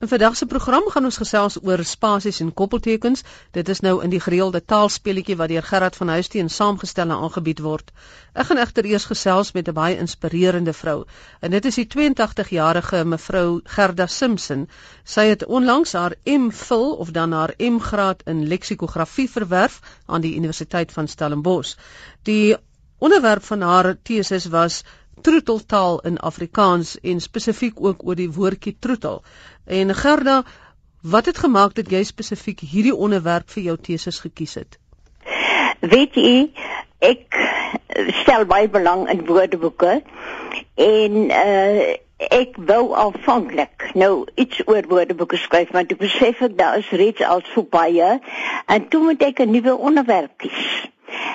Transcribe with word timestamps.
In 0.00 0.08
vandag 0.08 0.36
se 0.36 0.46
program 0.46 0.84
gaan 0.94 1.04
ons 1.04 1.16
gesels 1.18 1.56
oor 1.66 1.80
spasies 1.84 2.36
en 2.40 2.52
koppeltekens. 2.54 3.24
Dit 3.50 3.68
is 3.68 3.80
nou 3.82 3.96
in 4.04 4.12
die 4.12 4.20
gereelde 4.22 4.60
taalspeletjie 4.72 5.34
wat 5.40 5.50
deur 5.50 5.64
Gerard 5.66 5.96
van 5.98 6.12
Huisteen 6.14 6.50
saamgestel 6.56 7.10
en 7.10 7.24
aangebied 7.24 7.58
word. 7.64 7.90
Ek 8.32 8.46
gaan 8.46 8.60
egter 8.62 8.86
eers 8.86 9.08
gesels 9.10 9.50
met 9.56 9.68
'n 9.68 9.74
baie 9.74 9.96
inspirerende 9.98 10.72
vrou. 10.72 11.04
En 11.40 11.50
dit 11.50 11.64
is 11.64 11.74
die 11.74 11.86
82-jarige 11.96 13.04
mevrou 13.04 13.60
Gerda 13.64 14.06
Simpson. 14.06 14.68
Sy 15.04 15.26
het 15.32 15.44
onlangs 15.46 15.92
haar 15.92 16.14
MPhil 16.24 16.94
of 16.94 17.10
dan 17.10 17.32
haar 17.32 17.54
M-graad 17.58 18.22
in 18.26 18.46
leksikografie 18.46 19.30
verwerf 19.30 19.80
aan 20.06 20.20
die 20.20 20.36
Universiteit 20.36 20.92
van 20.92 21.08
Stellenbosch. 21.08 21.74
Die 22.22 22.56
onderwerp 22.98 23.42
van 23.42 23.60
haar 23.60 23.96
teses 24.02 24.46
was 24.46 24.84
troeteltaal 25.20 26.00
in 26.00 26.18
Afrikaans 26.18 26.96
en 27.00 27.20
spesifiek 27.20 27.80
ook 27.80 28.04
oor 28.06 28.18
die 28.18 28.30
woordjie 28.30 28.76
troetel. 28.78 29.22
En 29.66 29.94
Gerda, 29.94 30.42
wat 31.02 31.26
het 31.26 31.38
gemaak 31.38 31.74
dat 31.74 31.90
jy 31.90 32.02
spesifiek 32.04 32.60
hierdie 32.60 32.94
onderwerp 32.94 33.50
vir 33.50 33.62
jou 33.62 33.76
teses 33.76 34.20
gekies 34.20 34.54
het? 34.54 34.78
Weet 35.80 36.14
jy, 36.18 36.50
ek 36.98 37.38
stel 38.22 38.44
baie 38.50 38.68
belang 38.68 39.06
in 39.10 39.24
woordeboeke 39.26 40.02
en 40.74 41.24
uh 41.30 41.96
ek 42.18 42.56
wou 42.66 42.96
aanvanklik 42.98 43.92
nou 43.94 44.26
iets 44.34 44.58
oor 44.66 44.82
woordeboeke 44.90 45.38
skryf, 45.38 45.70
maar 45.70 45.86
toe 45.86 45.96
besef 46.00 46.40
ek 46.42 46.56
daar 46.58 46.80
is 46.80 46.88
reeds 46.90 47.22
al 47.22 47.44
so 47.52 47.62
baie 47.62 48.08
en 48.66 48.88
toe 48.90 49.00
moet 49.04 49.22
ek 49.22 49.38
'n 49.44 49.54
nuwe 49.54 49.76
onderwerp 49.76 50.32
kies. 50.42 50.88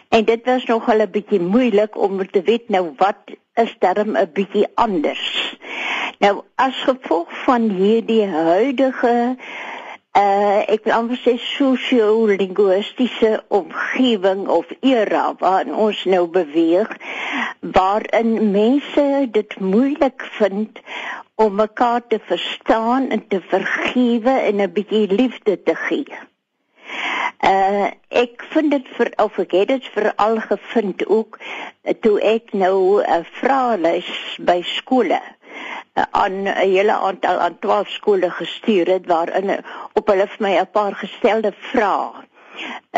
En 0.09 0.25
dit 0.25 0.45
was 0.45 0.65
nog 0.65 0.89
al 0.89 1.01
'n 1.01 1.11
bietjie 1.11 1.41
moeilik 1.41 1.97
om 1.97 2.31
te 2.31 2.41
weet 2.41 2.69
nou 2.69 2.93
wat 2.97 3.21
is 3.53 3.75
darm 3.79 4.17
'n 4.17 4.29
bietjie 4.33 4.67
anders. 4.73 5.57
Nou 6.19 6.41
as 6.55 6.77
gevolg 6.83 7.29
van 7.43 7.69
hierdie 7.69 8.25
huidige 8.25 9.35
uh 10.21 10.61
ek 10.73 10.83
wil 10.85 10.93
amper 10.93 11.17
sê 11.17 11.33
sosio-linguistiese 11.41 13.31
omgewing 13.47 14.47
of 14.47 14.65
era 14.79 15.23
waarin 15.39 15.73
ons 15.85 16.03
nou 16.05 16.27
beweeg 16.35 16.91
waarin 17.77 18.51
mense 18.51 19.27
dit 19.37 19.59
moeilik 19.59 20.27
vind 20.37 20.79
om 21.35 21.55
mekaar 21.55 22.07
te 22.07 22.19
verstaan 22.25 23.09
en 23.09 23.27
te 23.27 23.41
vergewe 23.41 24.37
en 24.49 24.61
'n 24.61 24.73
bietjie 24.73 25.07
liefde 25.07 25.63
te 25.63 25.75
gee. 25.75 26.05
Uh 27.43 27.91
ek 28.09 28.43
vind 28.53 28.71
dit 28.71 28.89
vir 28.97 29.09
of 29.23 29.37
ek 29.41 29.51
het 29.57 29.67
dit 29.67 29.85
veral 29.95 30.37
gevind 30.39 31.05
ook 31.07 31.39
toe 32.05 32.17
ek 32.21 32.53
nou 32.53 33.01
'n 33.01 33.09
uh, 33.15 33.23
vraelys 33.39 34.11
by 34.39 34.61
skole 34.61 35.21
aan 35.93 36.43
'n 36.43 36.55
hele 36.57 36.91
aantal 36.91 37.37
aan 37.39 37.59
12 37.59 37.89
skole 37.89 38.29
gestuur 38.29 38.87
het 38.87 39.05
waarin 39.05 39.57
op 39.93 40.07
hulle 40.07 40.27
vir 40.27 40.41
my 40.45 40.53
'n 40.59 40.71
paar 40.71 40.95
gestelde 40.95 41.51
vrae 41.71 42.23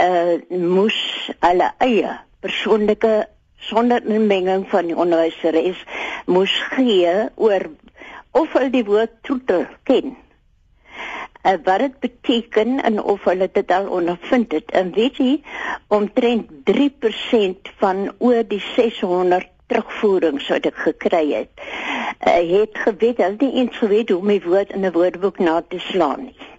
uh 0.06 0.36
moes 0.50 1.00
hulle 1.40 1.72
eie 1.78 2.20
persoonlike 2.40 3.28
sonder 3.70 4.06
inmenging 4.06 4.70
van 4.70 4.86
die 4.86 4.98
onderwyseres 4.98 5.84
moes 6.26 6.56
gee 6.76 7.14
oor 7.36 7.66
of 8.32 8.54
hulle 8.54 8.70
die 8.70 8.86
woord 8.86 9.12
troetel 9.22 9.66
ken. 9.84 10.18
Uh, 11.46 11.58
wat 11.64 11.80
dit 11.80 12.00
beteken 12.00 12.80
en 12.84 13.04
of 13.04 13.24
hulle 13.24 13.50
dit 13.54 13.72
al 13.72 13.88
ondervind 13.88 14.52
het. 14.52 14.72
En 14.72 14.92
weet 14.96 15.18
jy, 15.18 15.42
omtrent 15.88 16.50
3% 16.72 17.70
van 17.78 18.10
oor 18.18 18.42
die 18.48 18.62
600 18.74 19.52
terugvoerings 19.70 20.48
wat 20.50 20.66
ek 20.66 20.82
gekry 20.88 21.24
het, 21.34 21.54
uh, 22.26 22.34
het 22.34 22.82
geweet, 22.88 23.22
hulle 23.22 23.38
nie 23.38 23.62
eens 23.62 23.78
geweet 23.78 24.10
hoe 24.10 24.28
die 24.28 24.42
woord 24.42 24.74
in 24.74 24.86
'n 24.86 24.92
woordeboek 24.98 25.40
na 25.40 25.62
te 25.62 25.80
slaan 25.80 26.30
nie. 26.30 26.50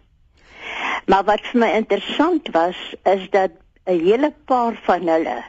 Maar 1.06 1.24
wat 1.24 1.42
vir 1.50 1.60
my 1.60 1.70
interessant 1.74 2.48
was, 2.54 2.78
is 3.02 3.30
dat 3.30 3.50
'n 3.86 4.00
hele 4.06 4.32
paar 4.46 4.74
van 4.86 5.08
hulle 5.08 5.42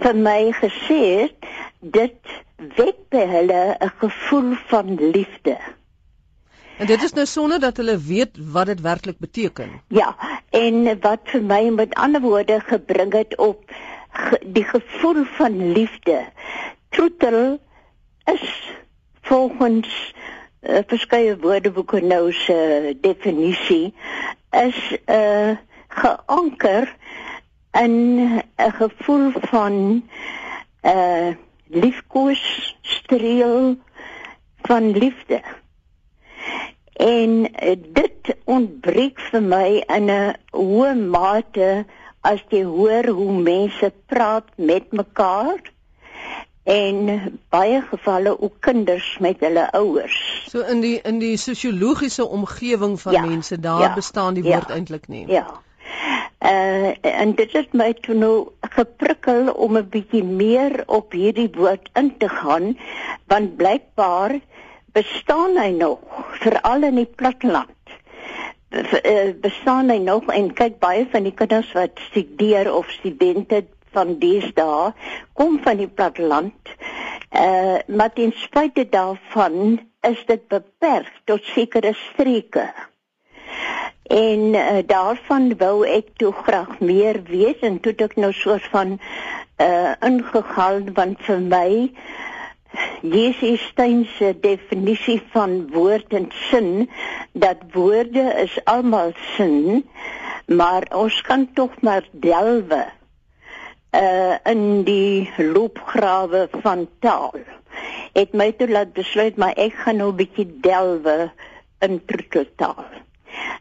vir 0.00 0.16
my 0.16 0.52
gesê 0.56 1.00
het 1.20 1.48
dit 1.80 2.30
wek 2.78 2.98
by 3.12 3.24
hulle 3.34 3.76
'n 3.80 3.92
gevoel 4.02 4.54
van 4.70 4.94
liefde. 4.94 5.56
En 6.80 6.86
dit 6.86 7.02
is 7.02 7.12
nou 7.12 7.26
sonder 7.26 7.60
dat 7.60 7.76
hulle 7.76 7.98
weet 7.98 8.38
wat 8.52 8.66
dit 8.66 8.80
werklik 8.80 9.18
beteken. 9.18 9.80
Ja, 9.88 10.16
en 10.50 11.00
wat 11.00 11.20
vir 11.28 11.42
my 11.42 11.68
met 11.76 11.94
ander 11.94 12.20
woorde 12.20 12.56
gebring 12.60 13.12
het 13.12 13.36
op 13.36 13.72
ge, 14.10 14.40
die 14.46 14.64
gevoel 14.64 15.24
van 15.36 15.72
liefde 15.72 16.24
troetel 16.88 17.58
is 18.32 18.72
volgens 19.20 20.14
uh, 20.62 20.78
verskeie 20.86 21.36
woordeboeke 21.36 22.00
nou 22.00 22.32
se 22.32 22.96
definisie 23.00 23.94
is 24.50 24.80
'n 25.04 25.12
uh, 25.12 25.56
geanker 25.88 26.96
in 27.72 27.94
'n 28.56 28.72
gevoel 28.80 29.32
van 29.52 29.72
'n 29.72 30.02
uh, 30.88 31.28
liefkoes 31.66 32.76
streel 32.80 33.76
van 34.62 34.90
liefde 34.90 35.42
en 37.00 37.30
uh, 37.48 37.76
dit 38.00 38.34
ontbreek 38.44 39.20
vir 39.30 39.42
my 39.42 39.68
in 39.96 40.10
'n 40.10 40.34
hoë 40.52 40.94
mate 41.16 41.84
as 42.20 42.40
jy 42.52 42.64
hoor 42.64 43.06
hoe 43.08 43.32
mense 43.32 43.92
praat 44.06 44.48
met 44.56 44.92
mekaar 44.92 45.60
en 46.62 47.38
baie 47.48 47.80
gevalle 47.88 48.40
ook 48.40 48.60
kinders 48.60 49.16
met 49.18 49.40
hulle 49.40 49.70
ouers. 49.72 50.18
So 50.52 50.60
in 50.60 50.80
die 50.80 51.00
in 51.02 51.18
die 51.18 51.36
sosiologiese 51.36 52.26
omgewing 52.26 53.00
van 53.00 53.12
ja, 53.12 53.24
mense 53.24 53.60
daar 53.60 53.80
ja, 53.80 53.94
bestaan 53.94 54.34
die 54.34 54.44
woord 54.44 54.68
ja, 54.68 54.74
eintlik 54.74 55.08
nie. 55.08 55.26
Ja. 55.28 55.46
Uh 56.40 56.92
en 57.00 57.34
dit 57.34 57.52
het 57.52 57.72
my 57.72 57.92
toe 57.92 58.14
nou 58.14 58.34
geprikkel 58.60 59.50
om 59.52 59.76
'n 59.76 59.88
bietjie 59.88 60.24
meer 60.24 60.82
op 60.86 61.12
hierdie 61.12 61.50
woord 61.52 61.90
in 61.94 62.16
te 62.18 62.28
gaan 62.28 62.78
want 63.26 63.56
blykbaar 63.56 64.40
bestaan 64.92 65.58
hy 65.58 65.70
nog 65.76 66.24
veral 66.42 66.88
in 66.90 67.02
die 67.02 67.10
platteland 67.16 67.80
uh, 68.70 69.34
bestaan 69.40 69.90
hy 69.90 69.98
nog 69.98 70.30
en 70.32 70.52
kyk 70.54 70.78
baie 70.82 71.06
van 71.10 71.26
die 71.26 71.34
kinders 71.34 71.70
wat 71.76 71.98
studeer 72.10 72.70
of 72.72 72.90
studente 72.90 73.64
van 73.94 74.18
deesdae 74.22 74.92
kom 75.34 75.58
van 75.64 75.80
die 75.82 75.90
platteland. 75.90 76.74
Uh 77.30 77.78
maar 77.86 78.12
ten 78.14 78.32
spyte 78.34 78.86
daarvan 78.90 79.80
is 80.06 80.22
dit 80.26 80.46
beperk 80.48 81.12
tot 81.24 81.44
sekere 81.44 81.92
streke. 81.94 82.70
En 84.10 84.40
uh, 84.54 84.78
daarvan 84.86 85.52
wou 85.58 85.86
ek 85.86 86.14
toe 86.18 86.32
graag 86.32 86.78
meer 86.80 87.22
weet 87.26 87.62
en 87.66 87.78
toe 87.80 87.94
ek 88.06 88.16
nou 88.16 88.32
soos 88.34 88.66
van 88.74 88.98
uh 89.62 89.94
ingegaan 90.06 90.92
want 90.94 91.22
vir 91.26 91.42
my 91.42 91.70
Jesus 93.02 93.60
Stein 93.70 94.04
se 94.18 94.34
definisie 94.40 95.22
van 95.32 95.70
woord 95.72 96.12
en 96.12 96.28
sin 96.50 96.90
dat 97.32 97.56
woorde 97.72 98.24
is 98.44 98.58
almal 98.64 99.12
sin 99.36 99.84
maar 100.46 100.86
ons 100.94 101.20
kan 101.22 101.48
tog 101.54 101.80
maar 101.80 102.06
delwe 102.12 102.86
uh 103.90 104.36
in 104.44 104.82
die 104.86 105.30
loopgrawe 105.36 106.48
van 106.62 106.88
taal. 106.98 107.34
Het 108.12 108.32
my 108.32 108.52
toe 108.52 108.68
laat 108.70 108.92
besluit 108.92 109.36
maar 109.36 109.54
ek 109.58 109.74
gaan 109.82 109.96
nou 109.96 110.10
'n 110.12 110.16
bietjie 110.16 110.46
delwe 110.62 111.30
in 111.78 112.02
troeteltaal. 112.06 112.84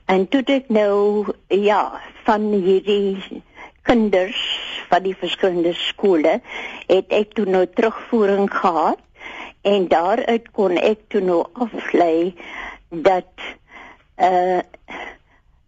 En 0.05 0.27
toe 0.27 0.43
ek 0.45 0.69
nou 0.69 1.25
ja, 1.47 2.01
van 2.25 2.51
hierdie 2.51 3.41
kinders 3.81 4.41
van 4.89 5.03
die 5.03 5.15
verskillende 5.15 5.73
skole 5.73 6.39
het 6.87 7.13
ek 7.13 7.33
toe 7.37 7.45
nou 7.45 7.65
terugvoering 7.67 8.49
gehad 8.53 8.99
en 9.61 9.87
daaruit 9.91 10.51
kon 10.51 10.77
ek 10.77 11.07
toe 11.13 11.21
nou 11.21 11.43
aflei 11.53 12.35
dat 12.89 13.31
uh 14.17 14.61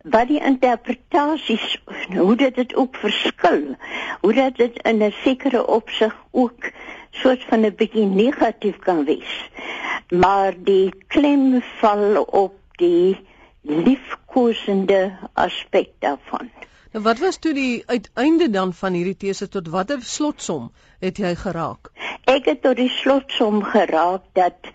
wat 0.01 0.31
die 0.31 0.39
interpretasies 0.41 1.75
hoe 2.09 2.35
dit 2.35 2.55
dit 2.55 2.71
ook 2.75 2.95
verskil 2.97 3.75
hoe 4.21 4.33
dat 4.33 4.55
dit 4.57 4.79
in 4.81 5.03
'n 5.03 5.13
sekere 5.21 5.61
opsig 5.67 6.15
ook 6.31 6.71
soort 7.11 7.43
van 7.43 7.65
'n 7.65 7.75
bietjie 7.75 8.05
negatief 8.05 8.79
kan 8.79 9.05
wees. 9.05 9.49
Maar 10.09 10.53
die 10.57 10.93
klem 11.07 11.61
val 11.61 12.21
op 12.21 12.53
die 12.75 13.19
liefkosende 13.61 15.17
aspek 15.33 15.89
daarvan 15.99 16.49
nou 16.91 17.03
wat 17.03 17.19
was 17.19 17.37
toe 17.37 17.53
die 17.53 17.83
uiteinde 17.85 18.49
dan 18.49 18.73
van 18.73 18.93
hierdie 18.93 19.17
tese 19.17 19.47
tot 19.47 19.67
watter 19.67 20.01
slotsom 20.01 20.71
het 20.99 21.17
jy 21.17 21.35
geraak 21.35 21.91
ek 22.25 22.45
het 22.45 22.61
tot 22.61 22.77
die 22.77 22.91
slotsom 23.01 23.63
geraak 23.63 24.27
dat 24.33 24.73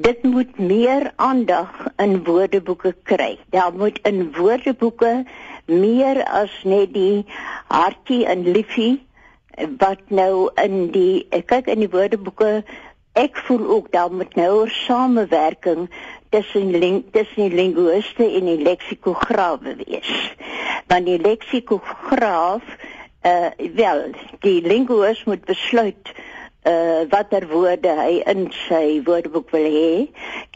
dit 0.00 0.22
moet 0.22 0.58
meer 0.58 1.12
aandag 1.16 1.72
in 1.96 2.24
woordeboeke 2.24 2.94
kry. 3.02 3.38
Daar 3.50 3.72
moet 3.74 3.98
in 4.02 4.32
woordeboeke 4.32 5.24
meer 5.66 6.24
as 6.24 6.52
net 6.64 6.94
die 6.94 7.26
hartie 7.68 8.24
en 8.26 8.46
liefie 8.52 9.00
wat 9.82 10.00
nou 10.08 10.48
in 10.62 10.88
die 10.94 11.26
kyk 11.52 11.68
in 11.68 11.84
die 11.84 11.90
woordeboeke 11.92 12.62
ek 13.18 13.36
voel 13.46 13.66
ook 13.76 13.90
daar 13.92 14.12
moet 14.12 14.34
nou 14.40 14.64
'n 14.64 14.70
samewerking 14.86 15.90
tussen 16.30 16.70
ling 16.70 17.04
tussen 17.12 17.48
die 17.48 17.56
linguiste 17.58 18.24
en 18.24 18.48
die 18.50 18.62
leksikograwe 18.62 19.74
wees. 19.82 20.10
Want 20.90 21.06
die 21.06 21.20
leksikograaf 21.20 22.62
uh 23.26 23.50
wel, 23.76 24.06
die 24.40 24.60
linguist 24.64 25.26
moet 25.26 25.44
besluit 25.44 26.12
uh 26.64 27.02
watter 27.12 27.46
woorde 27.48 27.92
hy 27.98 28.20
in 28.30 28.46
sy 28.66 29.00
woordeboek 29.04 29.50
wil 29.52 29.66
hê 29.74 29.92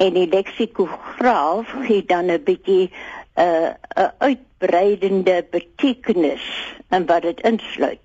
en 0.05 0.15
die 0.17 0.29
leksikograaf 0.31 1.75
gee 1.89 2.05
dan 2.07 2.31
'n 2.31 2.43
bietjie 2.45 2.89
'n 2.89 3.43
uh, 3.43 3.75
'n 3.97 4.13
uitbreidende 4.19 5.45
betekenis 5.51 6.47
in 6.91 7.07
wat 7.07 7.23
dit 7.23 7.41
insluit. 7.41 8.05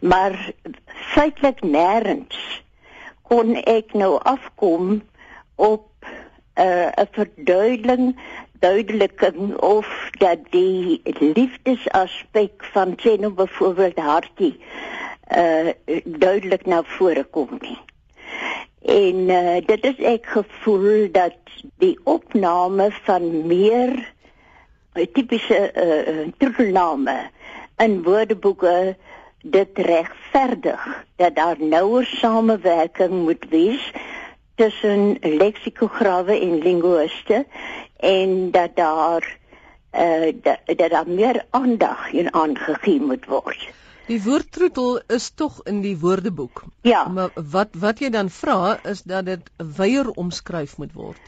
Maar 0.00 0.52
feitelik 1.14 1.60
nêrens 1.60 2.38
kon 3.22 3.54
ek 3.54 3.92
nou 3.92 4.18
afkom 4.22 5.02
op 5.54 5.89
'n 6.56 6.62
uh, 6.62 7.06
verduideliking 7.10 8.16
duideliking 8.60 9.56
of 9.56 10.10
dat 10.18 10.38
die 10.50 11.00
liefdesaspek 11.18 12.64
van 12.72 12.96
sê 13.00 13.16
nou 13.20 13.32
byvoorbeeld 13.32 13.98
hartie 13.98 14.56
uh 15.36 15.70
duidelik 16.04 16.66
na 16.66 16.82
vore 16.82 17.24
kom 17.24 17.48
nie. 17.60 17.78
En 18.80 19.16
uh, 19.28 19.56
dit 19.66 19.84
is 19.84 19.98
ek 19.98 20.26
gevoel 20.26 21.08
dat 21.12 21.36
die 21.78 21.98
opname 22.04 22.90
van 23.06 23.46
meer 23.46 23.92
uh, 24.94 25.06
tipiese 25.12 25.60
uh, 25.72 26.26
troetelname 26.38 27.16
in 27.76 28.02
woordeboeke 28.02 28.96
dit 29.42 29.78
regverdig 29.78 31.04
dat 31.16 31.34
daar 31.34 31.56
nouer 31.58 32.04
samewerking 32.04 33.22
moet 33.24 33.46
wees 33.48 33.92
tussen 34.60 35.16
leksikograwe 35.20 36.36
en 36.40 36.58
linguiste 36.58 37.46
en 37.96 38.50
dat 38.50 38.76
daar 38.76 39.36
uh, 39.92 40.32
dat, 40.42 40.58
dat 40.64 40.90
daar 40.90 41.08
meer 41.08 41.44
aandag 41.50 42.12
in 42.12 42.34
aangegee 42.34 43.00
moet 43.00 43.26
word. 43.26 43.68
Die 44.06 44.22
woord 44.22 44.52
troetel 44.52 45.00
is 45.06 45.30
tog 45.30 45.60
in 45.64 45.80
die 45.80 45.96
woordeboek. 45.98 46.62
Ja. 46.82 47.06
Maar 47.08 47.30
wat 47.50 47.78
wat 47.78 48.02
jy 48.02 48.10
dan 48.10 48.30
vra 48.30 48.78
is 48.84 49.02
dat 49.02 49.24
dit 49.30 49.50
weier 49.76 50.10
omskryf 50.10 50.76
moet 50.76 50.92
word. 50.92 51.20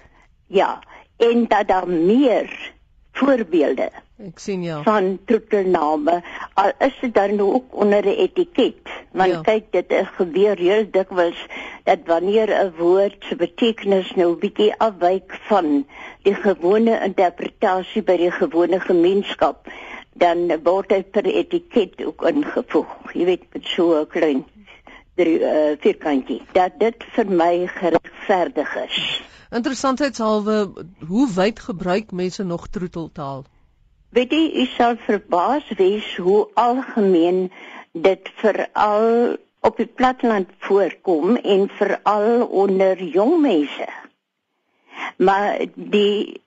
Ja, 0.46 0.82
en 1.17 1.46
dat 1.49 1.69
daar 1.69 1.88
meer 1.88 2.73
voorbeelde 3.12 3.91
Ek 4.23 4.38
sien 4.38 4.62
ja. 4.62 4.76
van 4.87 5.17
troetelname 5.26 6.20
al 6.61 6.70
is 6.87 6.99
dit 7.00 7.14
dan 7.14 7.32
nou 7.41 7.49
ook 7.59 7.75
onder 7.85 8.06
'n 8.06 8.19
etiket. 8.25 8.91
Want 9.11 9.32
Ja. 9.32 9.41
kyk, 9.41 9.73
dit 9.73 9.91
is 9.91 10.06
gebeur 10.19 10.56
heel 10.56 10.85
dikwels 10.91 11.47
dat 11.85 11.99
wanneer 12.06 12.49
'n 12.49 12.73
woord 12.79 13.17
se 13.29 13.37
betekenis 13.37 14.14
nou 14.14 14.37
bietjie 14.37 14.75
afwyk 14.79 15.38
van 15.49 15.87
die 16.23 16.35
gewone 16.35 17.00
interpretasie 17.05 18.03
by 18.03 18.17
die 18.17 18.31
gewone 18.31 18.81
gemeenskap, 18.81 19.67
dan 20.12 20.62
word 20.62 20.88
dit 20.88 21.11
per 21.11 21.25
etiket 21.25 22.05
ook 22.05 22.23
ingevoeg. 22.23 22.97
Jy 23.12 23.25
weet 23.25 23.44
met 23.53 23.67
so 23.67 24.00
'n 24.00 24.06
klein 24.06 24.44
drie 25.14 25.41
uh, 25.41 25.76
vierkantjie. 25.81 26.43
Dat 26.53 26.79
dit 26.79 27.05
vir 27.14 27.26
my 27.26 27.67
geregverdig 27.67 28.76
is. 28.76 29.23
Interessantheidshalwe, 29.52 30.72
hoe 31.06 31.26
wyd 31.34 31.58
gebruik 31.60 32.10
mense 32.10 32.44
nog 32.44 32.69
troeteltaal? 32.72 33.44
Weet 34.16 34.32
jy, 34.32 34.44
u 34.62 34.64
sal 34.76 34.96
verbaas 35.04 35.69
wees 35.76 36.06
hoe 36.16 36.49
algemeen 36.54 37.50
dit 37.93 38.31
veral 38.40 39.37
op 39.60 39.76
die 39.76 39.87
platteland 39.87 40.49
voorkom 40.58 41.37
en 41.37 41.69
veral 41.69 42.46
onder 42.46 43.02
jong 43.02 43.40
mense. 43.40 43.88
Maar 45.16 45.66
die 45.75 46.40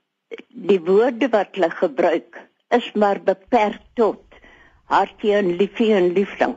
die 0.50 0.80
woorde 0.82 1.30
wat 1.30 1.54
hulle 1.54 1.70
gebruik 1.70 2.40
is 2.74 2.88
maar 2.94 3.22
beperk 3.24 3.84
tot 3.94 4.40
hartjie 4.90 5.36
en 5.38 5.52
liefie 5.60 5.94
en 5.94 6.10
liefling. 6.18 6.56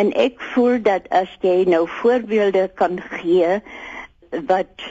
En 0.00 0.12
ek 0.16 0.40
voel 0.54 0.80
dat 0.82 1.08
as 1.12 1.36
jy 1.44 1.68
nou 1.68 1.84
voorbeelde 2.00 2.70
kan 2.80 2.96
gee 3.20 3.60
wat 4.48 4.88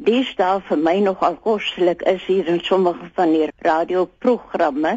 dis 0.00 0.32
daar 0.36 0.62
vir 0.64 0.78
my 0.80 0.96
nogal 1.04 1.36
kostelik 1.44 2.02
is 2.08 2.24
hier 2.24 2.46
in 2.48 2.60
sommige 2.64 3.10
van 3.14 3.32
die 3.34 3.48
radioprogramme. 3.66 4.96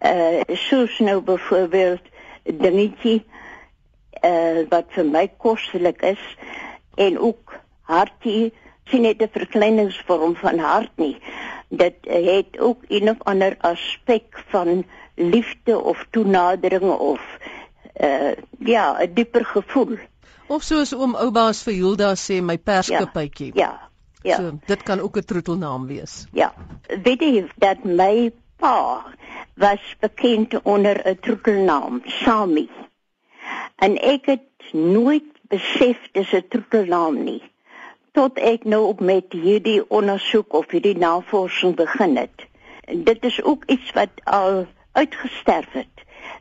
Uh 0.00 0.56
soos 0.68 0.98
nou 0.98 1.18
byvoorbeeld 1.20 2.06
dingetjie 2.44 3.24
uh 4.22 4.62
wat 4.70 4.86
vir 4.94 5.08
my 5.10 5.26
kostelik 5.36 6.02
is 6.14 6.22
en 6.94 7.18
ook 7.18 7.56
hartie 7.90 8.52
sien 8.90 9.02
net 9.02 9.22
'n 9.22 9.34
verkleiningsvorm 9.34 10.36
van 10.36 10.58
hart 10.58 10.94
nie. 10.96 11.18
Dit 11.68 11.96
het 12.06 12.58
ook 12.58 12.86
een 12.88 13.10
of 13.10 13.18
ander 13.18 13.56
aspek 13.58 14.42
van 14.54 14.84
liefde 15.14 15.78
of 15.78 16.06
toenadering 16.10 16.90
of 16.92 17.20
uh 18.00 18.32
ja 18.58 18.96
'n 19.02 19.14
dieper 19.14 19.44
gevoel. 19.44 19.98
Of 20.46 20.62
soos 20.62 20.94
oom 20.94 21.14
Oubaas 21.14 21.62
vir 21.62 21.74
Hilda 21.74 22.14
sê 22.14 22.42
my 22.42 22.58
perskepytjie. 22.58 23.52
ja 23.54 23.66
ja 23.66 23.89
So, 24.22 24.58
dit 24.66 24.82
kan 24.82 25.00
ook 25.00 25.16
'n 25.16 25.24
troetelnaam 25.24 25.86
wees. 25.86 26.26
Ja, 26.32 26.54
weet 27.02 27.20
jy 27.20 27.46
dat 27.56 27.84
my 27.84 28.32
pa 28.56 29.04
was 29.54 29.96
bekend 30.00 30.62
onder 30.62 31.08
'n 31.08 31.18
troetelnaam, 31.20 32.00
Sami. 32.04 32.68
En 33.76 33.96
ek 33.96 34.26
het 34.26 34.72
nooit 34.72 35.24
besef 35.48 36.08
dis 36.12 36.32
'n 36.32 36.44
troetelnaam 36.48 37.24
nie 37.24 37.42
tot 38.12 38.38
ek 38.38 38.64
nou 38.64 38.84
op 38.86 39.00
met 39.00 39.32
hierdie 39.32 39.82
ondersoek 39.88 40.52
of 40.52 40.70
hierdie 40.70 40.98
navorsing 40.98 41.76
begin 41.76 42.16
het. 42.16 42.46
Dit 43.04 43.24
is 43.24 43.42
ook 43.42 43.64
iets 43.66 43.92
wat 43.92 44.10
al 44.24 44.66
uitgesterf 44.92 45.72
het 45.72 45.99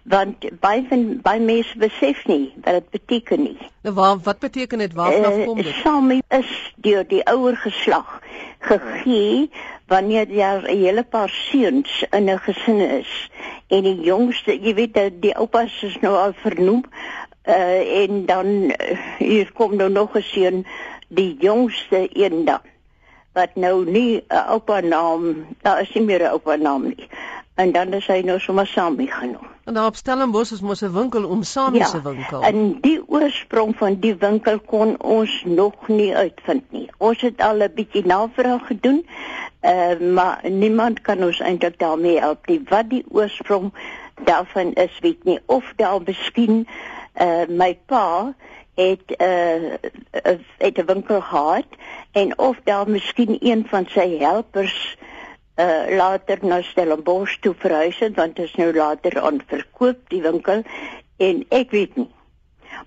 want 0.10 0.46
baie 0.60 0.82
van 0.90 1.04
baie 1.22 1.42
mense 1.42 1.78
besef 1.78 2.24
nie 2.26 2.50
wat 2.64 2.80
dit 2.80 2.90
beteken 2.96 3.44
nie. 3.44 3.58
Nou 3.86 3.94
waar 3.96 4.18
wat 4.26 4.40
beteken 4.40 4.82
dit? 4.82 4.94
Waarvan 4.94 5.44
kom 5.46 5.62
dit? 5.62 5.68
Eh, 5.68 5.82
Sami 5.84 6.22
is 6.34 6.54
deur 6.76 7.06
die 7.08 7.22
ouer 7.30 7.58
geslag 7.58 8.18
gegee 8.60 9.52
wanneer 9.88 10.26
daar 10.28 10.62
'n 10.66 10.78
hele 10.78 11.04
paar 11.04 11.30
seuns 11.30 12.06
in 12.10 12.30
'n 12.30 12.40
gesin 12.40 12.80
is 12.80 13.30
en 13.68 13.84
die 13.84 14.02
jongste, 14.02 14.58
jy 14.62 14.74
weet 14.74 14.94
dat 14.94 15.22
die 15.22 15.36
oupas 15.36 15.84
is 15.84 16.00
nou 16.02 16.16
al 16.18 16.34
vernoem 16.34 16.84
uh, 17.46 18.02
en 18.04 18.26
dan 18.26 18.46
uh, 18.46 18.98
hier 19.18 19.52
kom 19.54 19.76
nou 19.76 19.90
nog 19.90 20.18
'n 20.18 20.22
seun, 20.22 20.66
die 21.08 21.38
jongste 21.40 22.10
een 22.14 22.46
dan 22.46 22.62
wat 23.34 23.56
nou 23.56 23.86
nie 23.86 24.16
'n 24.18 24.24
uh, 24.34 24.50
oupa 24.50 24.80
naam, 24.80 25.46
daar 25.62 25.82
is 25.82 25.94
nie 25.94 26.04
meer 26.04 26.22
'n 26.22 26.32
oupa 26.32 26.56
naam 26.56 26.84
nie. 26.88 27.08
En 27.60 27.72
dan 27.72 27.94
is 27.94 28.06
hy 28.08 28.22
nou 28.24 28.38
sommer 28.40 28.68
Sami 28.68 29.06
genoem. 29.12 29.48
En 29.68 29.74
daar 29.74 29.86
op 29.86 29.96
Stellenbosch 30.00 30.52
is 30.56 30.62
mos 30.62 30.82
'n 30.82 30.94
winkel 30.94 31.26
om 31.28 31.44
Sami 31.44 31.84
se 31.84 32.02
winkel. 32.02 32.42
En 32.42 32.78
die 32.82 33.02
oorsprong 33.08 33.76
van 33.78 33.98
die 34.00 34.16
winkel 34.16 34.60
kon 34.60 35.02
ons 35.02 35.44
nog 35.46 35.88
nie 35.88 36.16
uitvind 36.16 36.72
nie. 36.72 36.88
Ons 36.98 37.22
het 37.22 37.42
al 37.42 37.60
'n 37.64 37.72
bietjie 37.76 38.06
navraag 38.06 38.68
gedoen, 38.68 39.06
uh, 39.62 40.00
maar 40.14 40.40
niemand 40.50 41.02
kan 41.02 41.24
ons 41.24 41.40
eintlik 41.40 41.80
daarmee 41.80 42.20
help 42.20 42.48
nie. 42.48 42.62
Wat 42.70 42.90
die 42.90 43.04
oorsprong 43.10 43.74
daarvan 44.24 44.74
is, 44.74 45.00
weet 45.00 45.24
nie 45.24 45.40
of 45.46 45.74
daar 45.76 46.02
miskien 46.06 46.68
uh, 47.22 47.48
my 47.48 47.78
pa 47.86 48.34
het 48.74 49.04
'n 49.08 49.24
uh, 49.24 50.40
het 50.58 50.78
'n 50.78 50.86
winkel 50.86 51.22
gehad 51.22 51.68
en 52.12 52.38
of 52.38 52.58
daar 52.64 52.90
miskien 52.90 53.38
een 53.40 53.66
van 53.68 53.86
sy 53.86 54.18
helpers 54.18 54.98
uh, 55.00 55.09
later 56.00 56.40
na 56.42 56.62
Stellenbosch 56.62 57.40
toe 57.44 57.54
verhuis 57.58 58.00
het 58.00 58.16
want 58.16 58.36
dit 58.36 58.46
is 58.46 58.56
nou 58.56 58.72
later 58.74 59.20
aan 59.22 59.42
verkoop 59.48 60.10
die 60.14 60.22
winkel 60.22 60.64
en 61.18 61.44
ek 61.50 61.72
weet 61.76 61.96
nie. 62.00 62.10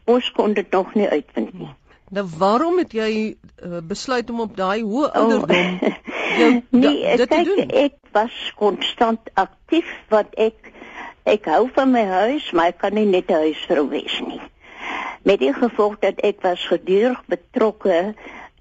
Ons 0.09 0.31
kon 0.33 0.55
dit 0.57 0.71
nog 0.71 0.95
nie 0.95 1.09
uitvind 1.09 1.53
nie. 1.53 1.71
Nou 2.13 2.25
waarom 2.39 2.79
het 2.79 2.93
jy 2.93 3.13
uh, 3.33 3.81
besluit 3.89 4.31
om 4.31 4.43
op 4.45 4.57
daai 4.57 4.83
hoë 4.85 5.11
ouderdom 5.17 5.79
jou 6.41 6.51
nee 6.71 7.17
dit 7.17 7.29
te 7.29 7.29
kyk 7.29 7.49
doen? 7.49 7.63
ek 7.85 7.97
was 8.17 8.37
konstant 8.61 9.33
aktief 9.41 9.89
want 10.13 10.33
ek 10.37 10.73
ek 11.29 11.49
hou 11.49 11.67
van 11.77 11.93
my 11.95 12.05
huis 12.09 12.51
maar 12.53 12.73
ek 12.73 12.83
kan 12.85 12.97
nie 12.97 13.07
net 13.09 13.31
'n 13.31 13.45
huisvrou 13.47 13.89
wees 13.93 14.19
nie. 14.27 14.41
Met 15.25 15.41
die 15.41 15.53
gevolg 15.57 16.01
dat 16.05 16.21
ek 16.21 16.41
was 16.45 16.65
gedurig 16.67 17.21
betrokke 17.33 18.15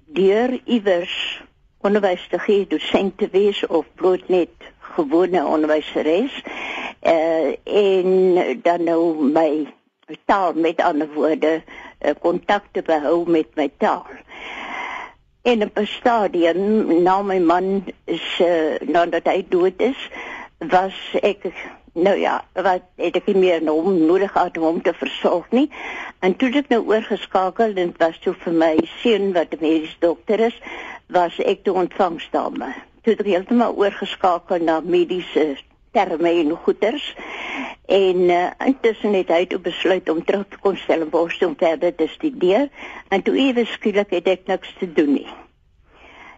deur 0.06 0.56
iewers 0.64 1.16
onderwys 1.82 2.26
te 2.30 2.38
gee, 2.38 2.66
dosent 2.66 3.18
te 3.18 3.28
wees 3.32 3.66
of 3.66 3.86
bloot 3.94 4.28
net 4.28 4.70
gewone 4.94 5.44
onderwyseres. 5.44 6.42
Uh 7.02 7.54
en 7.64 8.60
dan 8.62 8.84
nou 8.84 9.30
my 9.32 9.66
taal 10.24 10.52
met 10.54 10.80
ander 10.80 11.08
woorde 11.14 11.62
uh, 11.62 12.10
kontak 12.20 12.64
te 12.70 12.82
behou 12.82 13.30
met 13.30 13.46
my 13.54 13.70
taal. 13.78 14.06
En 15.42 15.62
op 15.62 15.78
'n 15.78 15.86
stadium 15.86 17.02
na 17.02 17.22
my 17.22 17.38
man 17.38 17.84
is 18.04 18.38
uh, 18.40 18.78
nadat 18.80 19.26
hy 19.26 19.44
dood 19.48 19.80
is, 19.80 20.10
was 20.58 20.94
ek 21.20 21.50
nou 21.92 22.16
ja, 22.16 22.44
wat 22.52 22.82
het 22.96 23.16
ek 23.16 23.26
nie 23.26 23.36
meer 23.36 23.62
nou 23.62 23.76
om 23.82 23.98
nodig 24.06 24.32
gehad 24.32 24.56
om 24.58 24.64
hom 24.64 24.82
te 24.82 24.94
versorg 24.94 25.50
nie. 25.50 25.70
En 26.20 26.36
toe 26.36 26.48
ek 26.56 26.68
nou 26.68 26.84
oorgeskakel 26.86 27.76
en 27.76 27.92
dit 27.92 27.98
was 27.98 28.18
toe 28.18 28.34
vir 28.44 28.52
my 28.52 28.76
seun 29.02 29.32
wat 29.32 29.52
'n 29.52 29.60
mediese 29.60 29.98
dokter 30.00 30.40
is, 30.40 30.56
was 31.08 31.38
ek 31.38 31.64
toe 31.64 31.74
ontvangsdame 31.74 32.74
toe 33.02 33.16
het 33.16 33.22
ek 33.24 33.30
heeltemal 33.32 33.74
oorgeskakel 33.74 34.62
na 34.62 34.78
mediese 34.80 35.56
terme 35.92 36.30
en 36.30 36.54
goeters. 36.64 37.06
En 37.90 38.28
uh, 38.30 38.50
intussen 38.62 39.16
het 39.18 39.30
hy 39.34 39.42
toe 39.50 39.58
besluit 39.62 40.08
om 40.08 40.22
terug 40.24 40.46
te 40.48 40.60
kom 40.62 40.76
stel 40.78 41.02
en 41.04 41.10
bos 41.10 41.38
om 41.42 41.56
verder 41.58 41.94
te 41.98 42.06
studeer. 42.12 42.68
En 43.10 43.24
toe 43.26 43.34
ewe 43.36 43.66
skielik 43.74 44.14
het 44.14 44.30
ek 44.30 44.46
niks 44.50 44.70
te 44.78 44.86
doen 44.86 45.16
nie. 45.18 45.26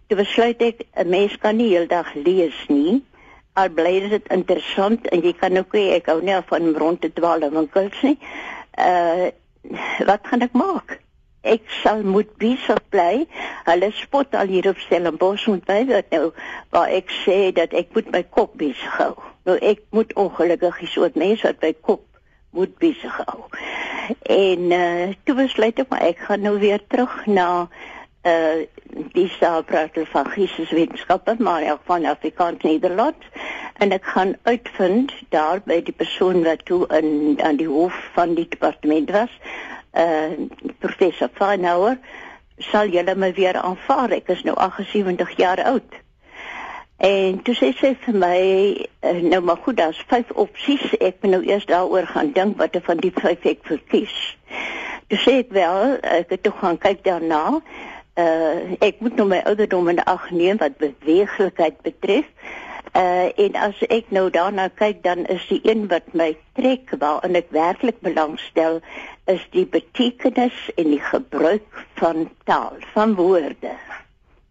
Toe 0.08 0.18
besluit 0.18 0.62
ek 0.64 0.86
'n 0.96 1.08
mens 1.08 1.36
kan 1.38 1.56
nie 1.56 1.68
heeldag 1.76 2.14
lees 2.14 2.56
nie. 2.68 3.04
Al 3.54 3.70
bly 3.70 3.94
dit 4.10 4.28
interessant 4.34 5.06
en 5.14 5.22
jy 5.22 5.32
kan 5.38 5.56
ook 5.60 5.76
ek 5.78 6.10
hou 6.10 6.18
nie 6.26 6.40
van 6.48 6.72
rond 6.74 7.00
te 7.00 7.10
dwaal 7.14 7.46
in 7.46 7.54
winkels 7.54 8.02
nie. 8.02 8.18
Uh 8.78 9.30
wat 10.04 10.26
gaan 10.28 10.44
ek 10.44 10.56
maak? 10.58 10.98
Ek 11.44 11.62
sal 11.82 12.02
moet 12.04 12.28
besig 12.40 12.80
bly. 12.92 13.24
Hulle 13.68 13.90
spot 13.96 14.34
al 14.36 14.50
hier 14.52 14.68
op 14.68 14.80
Stellenbosch 14.82 15.46
en 15.48 15.62
by 15.64 15.78
wat 15.88 16.10
nou 16.12 16.32
waar 16.74 16.92
ek 16.92 17.12
sê 17.22 17.38
dat 17.56 17.72
ek 17.76 17.94
moet 17.96 18.10
my 18.12 18.24
kop 18.36 18.58
besig 18.60 18.98
hou. 18.98 19.14
Nou 19.48 19.56
ek 19.60 19.84
moet 19.96 20.12
ongelukkig 20.20 20.82
is 20.88 20.98
oor 21.00 21.14
mense 21.20 21.46
wat 21.46 21.62
by 21.62 21.72
kop 21.80 22.04
moet 22.56 22.74
besig 22.82 23.16
hou. 23.22 23.46
En 24.34 24.72
uh 24.76 25.12
toe 25.24 25.36
besluit 25.38 25.78
ek 25.80 25.92
maar 25.92 26.04
ek 26.10 26.26
gaan 26.26 26.44
nou 26.44 26.58
weer 26.58 26.82
terug 26.88 27.14
na 27.26 27.68
uh 28.24 28.64
die 29.14 29.28
saappratel 29.28 30.04
van 30.06 30.28
geesteswetenskappe 30.30 31.34
maar 31.38 31.64
ook 31.70 31.80
van 31.84 32.04
Afrikaans 32.04 32.62
Nederland. 32.62 33.16
En 33.74 33.92
ek 33.92 34.04
gaan 34.04 34.36
uitvind 34.42 35.12
daar 35.28 35.60
by 35.64 35.80
die 35.82 35.94
persoon 35.94 36.42
wat 36.42 36.64
toe 36.64 36.86
in 36.86 37.40
aan 37.42 37.56
die 37.56 37.68
hoof 37.68 37.96
van 38.14 38.34
die 38.34 38.46
departement 38.48 39.10
was 39.10 39.32
uh 39.92 40.30
professor 40.78 41.28
Feinauer 41.34 41.98
sal 42.58 42.88
julle 42.88 43.14
my 43.14 43.32
weer 43.34 43.58
aanvaar? 43.58 44.14
Ek 44.14 44.28
is 44.28 44.42
nou 44.46 44.56
78 44.56 45.36
jaar 45.36 45.62
oud. 45.64 46.00
En 46.96 47.40
toe 47.42 47.54
sê 47.58 47.72
sy 47.74 47.90
vir 48.04 48.16
my 48.16 48.38
uh, 49.02 49.18
nou 49.26 49.40
maar 49.42 49.58
goed 49.64 49.76
daar's 49.80 49.98
vyf 50.08 50.30
opsies 50.38 50.84
ek 51.00 51.18
moet 51.22 51.34
nou 51.34 51.42
eers 51.42 51.66
daaroor 51.66 52.06
gaan 52.06 52.30
dink 52.36 52.60
watter 52.60 52.84
van 52.86 53.02
die 53.02 53.12
vyf 53.14 53.48
ek 53.50 53.66
verkies. 53.66 54.14
Toe 55.10 55.18
sê 55.18 55.40
ek 55.42 55.50
wel 55.52 55.98
ek 55.98 56.30
het 56.36 56.44
toe 56.46 56.54
gaan 56.60 56.78
kyk 56.78 57.02
daarna 57.04 57.60
uh 58.14 58.76
ek 58.78 59.00
moet 59.02 59.16
nou 59.18 59.26
my 59.26 59.40
ouderdom 59.48 59.88
in 59.90 60.02
ag 60.06 60.28
neem 60.30 60.58
wat 60.62 60.78
beweeglikheid 60.78 61.80
betref. 61.82 62.28
Uh 62.94 63.32
en 63.34 63.56
as 63.58 63.80
ek 63.90 64.12
nou 64.14 64.28
daarna 64.30 64.68
kyk 64.70 65.02
dan 65.02 65.26
is 65.26 65.42
die 65.50 65.60
een 65.66 65.88
wat 65.90 66.14
my 66.14 66.36
trek 66.54 66.94
waarin 66.98 67.34
ek 67.34 67.50
werklik 67.50 67.98
belangstel 68.06 68.78
is 69.26 69.42
die 69.50 69.66
betekenis 69.66 70.54
en 70.76 70.92
die 70.92 71.02
gebruik 71.02 71.66
van 71.98 72.28
taal, 72.44 72.78
van 72.94 73.14
woorde. 73.18 73.74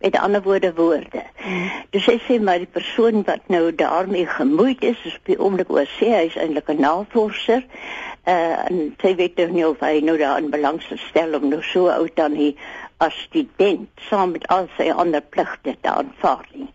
Met 0.04 0.18
ander 0.20 0.44
woorde 0.44 0.74
woorde. 0.76 1.24
Hmm. 1.40 1.70
Dus 1.96 2.08
ek 2.12 2.26
sê 2.28 2.42
maar 2.44 2.60
die 2.60 2.68
persoon 2.68 3.24
wat 3.24 3.48
nou 3.48 3.70
daarmee 3.72 4.28
gemoeid 4.28 4.84
is, 4.84 5.00
is 5.08 5.16
op 5.16 5.32
die 5.32 5.40
oomblik 5.40 5.72
oor 5.72 5.88
sê 5.96 6.12
hy 6.12 6.26
is 6.28 6.36
eintlik 6.36 6.68
'n 6.68 6.84
navorser. 6.84 7.64
Uh 7.64 8.13
en 8.24 8.96
sy 9.02 9.16
weet 9.20 9.38
nou 9.42 9.50
nie 9.52 9.66
of 9.68 9.82
hy 9.84 10.00
nou 10.06 10.16
daarin 10.18 10.52
belangstel 10.54 11.36
om 11.36 11.50
nou 11.52 11.62
so 11.74 11.92
oud 11.92 12.16
dan 12.16 12.38
hier 12.40 12.56
as 13.04 13.16
student 13.26 13.90
saam 14.08 14.32
met 14.32 14.46
al 14.54 14.70
sy 14.78 14.88
ander 14.92 15.22
pligte 15.22 15.76
te 15.82 15.92
aanvaar 15.92 16.46
nie. 16.54 16.70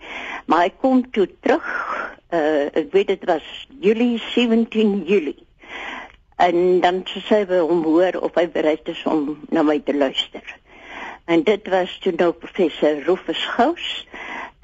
Maar 0.46 0.66
hy 0.66 0.72
kom 0.82 1.02
toe 1.16 1.26
terug, 1.40 1.68
uh, 2.32 2.68
ek 2.76 2.92
weet 2.92 3.12
dit 3.14 3.28
was 3.30 3.46
Julie 3.80 4.18
17 4.34 5.04
Julie. 5.08 5.38
En 6.38 6.80
dan 6.84 7.02
sê 7.10 7.42
hy 7.48 7.62
hom 7.64 7.82
hoor 7.86 8.20
of 8.22 8.36
hy 8.38 8.46
bereid 8.52 8.88
is 8.92 9.00
om 9.08 9.38
na 9.50 9.64
my 9.66 9.78
te 9.84 9.96
luister. 9.96 10.44
En 11.28 11.42
dit 11.44 11.72
was 11.72 11.96
toe 12.04 12.12
nou 12.16 12.30
professor 12.32 13.00
Rufus 13.08 13.44
Gous 13.56 13.88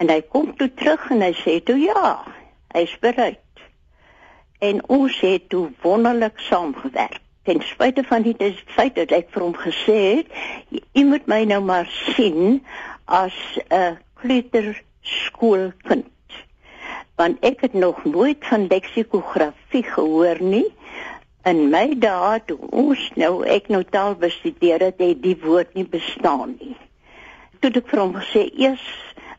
en 0.01 0.13
hy 0.13 0.21
kom 0.29 0.53
toe 0.57 0.71
terug 0.77 1.09
en 1.13 1.25
hy 1.25 1.33
sê 1.41 1.59
toe 1.65 1.79
ja, 1.81 2.21
hy 2.75 2.85
is 2.87 2.95
bereid. 3.01 3.44
En 4.65 4.81
ons 4.89 5.21
het 5.21 5.49
toe 5.49 5.67
wonderlik 5.83 6.39
saamgewerk 6.39 7.21
ten 7.45 7.61
spyte 7.61 8.03
van 8.09 8.23
die 8.25 8.55
feit 8.77 8.95
dat 8.97 9.11
ek 9.13 9.27
vir 9.35 9.43
hom 9.45 9.57
gesê 9.61 9.97
het, 10.03 10.27
jy 10.97 11.03
moet 11.05 11.27
my 11.29 11.43
nou 11.49 11.61
maar 11.65 11.89
sien 12.15 12.63
as 13.05 13.37
'n 13.69 13.99
kleuterskoolkind. 14.23 16.07
Want 17.21 17.45
ek 17.45 17.61
het 17.61 17.75
nog 17.75 18.05
nooit 18.05 18.41
van 18.49 18.67
leksikografie 18.67 19.83
gehoor 19.83 20.43
nie. 20.43 20.73
In 21.45 21.69
my 21.71 21.95
dae 21.99 22.41
toe 22.47 22.59
ons 22.71 23.11
nou 23.15 23.45
ek 23.45 23.69
nou 23.69 23.85
taal 23.85 24.15
bestudeer 24.15 24.81
het, 24.81 24.99
het 24.99 25.23
die 25.23 25.37
woord 25.43 25.75
nie 25.75 25.89
bestaan 25.89 26.57
nie. 26.61 26.77
Toe 27.61 27.71
ek 27.71 27.89
vir 27.89 28.01
hom 28.01 28.15
gesê 28.17 28.49
eers 28.57 28.87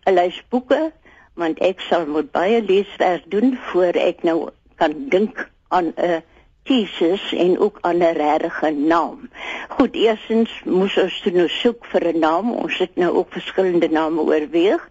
'n 0.05 0.13
lys 0.13 0.44
boeke 0.50 0.91
want 1.34 1.60
ek 1.60 1.82
sal 1.82 2.05
moet 2.05 2.32
baie 2.32 2.62
leeswerk 2.62 3.24
doen 3.32 3.58
voor 3.72 3.98
ek 3.98 4.24
nou 4.24 4.50
kan 4.75 5.10
dink 5.10 5.50
aan 5.67 5.94
'n 5.98 6.24
thesis 6.65 7.34
en 7.34 7.60
ook 7.60 7.77
aan 7.82 7.98
'n 7.98 8.13
regte 8.17 8.72
naam. 8.72 9.29
Goed, 9.70 9.94
eersins 9.94 10.62
moes 10.63 10.98
ons 10.98 11.22
toe 11.22 11.32
nou 11.32 11.48
soek 11.48 11.86
vir 11.86 12.03
'n 12.13 12.20
naam. 12.20 12.51
Ons 12.51 12.77
het 12.77 12.96
nou 12.96 13.12
ook 13.15 13.32
verskillende 13.32 13.89
name 13.89 14.22
oorweeg. 14.22 14.88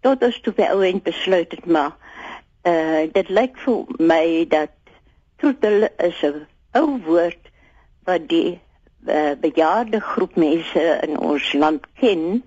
Tot 0.00 0.22
ons 0.22 0.40
toe 0.40 0.52
by 0.52 0.62
ouend 0.62 1.02
besluit 1.02 1.50
het 1.50 1.66
maar 1.66 1.96
uh 2.62 3.02
dit 3.12 3.28
lyk 3.28 3.58
vir 3.58 3.84
my 3.98 4.46
dat 4.48 4.70
troetel 5.36 5.88
is 5.98 6.22
'n 6.22 6.46
ou 6.72 6.98
woord 7.04 7.50
wat 8.04 8.28
die 8.28 8.60
uh, 9.06 9.34
bejaarde 9.40 10.00
groep 10.00 10.36
mense 10.36 10.98
in 11.02 11.18
ons 11.18 11.52
land 11.52 11.86
ken. 11.98 12.44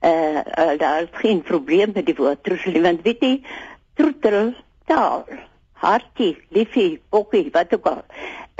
Uh, 0.00 0.40
uh 0.58 0.78
daar 0.78 1.02
is 1.02 1.08
geen 1.12 1.42
probleem 1.42 1.90
met 1.94 2.06
die 2.06 2.16
woord 2.16 2.42
troetel 2.42 2.80
want 2.82 3.02
weet 3.02 3.20
jy 3.20 3.42
troetel 3.94 4.54
taal 4.86 5.26
hartie, 5.74 6.36
liefie, 6.48 7.00
bokkie, 7.10 7.50
wat 7.52 7.74
ook 7.74 7.86
al, 7.86 8.02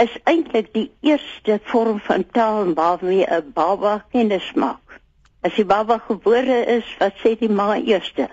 is 0.03 0.15
eintlik 0.25 0.73
die 0.75 0.91
eerste 1.01 1.61
vorm 1.71 2.01
van 2.01 2.27
taal 2.37 2.75
waarmee 2.75 3.27
'n 3.27 3.53
baba 3.55 4.05
kennis 4.11 4.53
maak. 4.55 5.01
As 5.41 5.55
die 5.55 5.65
baba 5.65 5.99
gebore 5.99 6.65
is, 6.67 6.97
wat 6.99 7.15
sê 7.23 7.39
die 7.39 7.49
ma 7.49 7.77
eerste? 7.77 8.29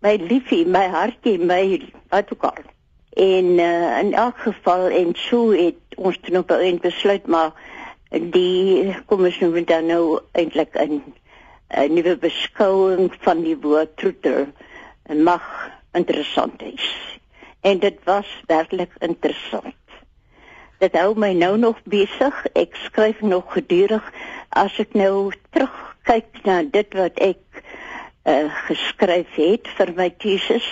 My 0.00 0.16
liefie, 0.16 0.66
my 0.66 0.88
hartie, 0.88 1.38
my 1.38 1.92
wat 2.08 2.32
ook 2.32 2.42
al. 2.42 2.64
En 3.12 3.44
uh, 3.44 3.98
in 3.98 4.12
elk 4.12 4.38
geval 4.38 4.88
en 4.88 5.14
so 5.14 5.50
het 5.50 5.74
ons 5.96 6.18
toe 6.20 6.32
nog 6.32 6.44
beïn 6.44 6.78
besluit 6.80 7.26
maar 7.26 7.52
die 8.10 8.94
kom 9.06 9.24
ons 9.24 9.38
nou 9.40 9.64
dan 9.64 9.86
nou 9.86 10.20
eintlik 10.32 10.74
'n 10.76 11.02
'n 11.68 11.94
nuwe 11.94 12.16
beskouing 12.16 13.12
van 13.20 13.42
die 13.42 13.56
woord 13.56 13.96
troeter 13.96 14.52
mag 15.14 15.70
interessant 15.92 16.62
is 16.62 17.20
en 17.62 17.78
dit 17.78 17.98
was 18.04 18.42
werklik 18.46 18.90
interessant. 18.98 19.74
Dit 20.82 20.96
hou 20.98 21.12
my 21.18 21.30
nou 21.38 21.54
nog 21.58 21.78
besig. 21.86 22.38
Ek 22.58 22.74
skryf 22.74 23.20
nog 23.20 23.52
gedurig 23.54 24.06
as 24.50 24.74
ek 24.82 24.96
nou 24.98 25.30
terugkyk 25.54 26.42
na 26.48 26.62
dit 26.66 26.96
wat 26.98 27.20
ek 27.22 27.38
uh, 28.26 28.50
geskryf 28.66 29.30
het 29.38 29.70
vir 29.78 29.94
my 29.94 30.08
teses, 30.24 30.66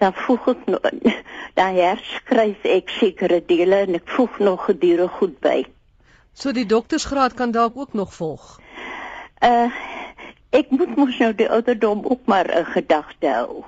dan 0.00 0.12
voeg 0.26 0.52
ek 0.54 0.68
nog 0.74 0.84
dan 1.58 1.80
herskryf 1.80 2.68
ek 2.68 2.92
sekere 3.00 3.40
dele 3.40 3.86
en 3.88 3.96
ek 4.02 4.12
voeg 4.12 4.38
nog 4.44 4.68
gedurig 4.68 5.16
goed 5.22 5.40
by. 5.40 5.64
So 6.36 6.52
die 6.52 6.68
doktorsgraad 6.68 7.34
kan 7.40 7.56
dalk 7.56 7.80
ook 7.80 7.96
nog 7.96 8.12
volg. 8.16 8.58
Uh 9.40 9.72
ek 10.50 10.72
moet 10.74 10.96
mos 10.98 11.18
nou 11.22 11.30
die 11.38 11.46
ouderdom 11.46 12.00
ook 12.04 12.26
maar 12.26 12.48
'n 12.50 12.66
gedagte 12.74 13.28
hou 13.30 13.64